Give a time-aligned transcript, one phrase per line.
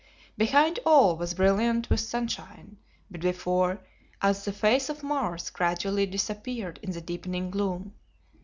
[0.35, 2.77] Behind all was brilliant with sunshine,
[3.11, 3.81] but before
[4.19, 7.93] us the face of Mars gradually disappeared in the deepening gloom.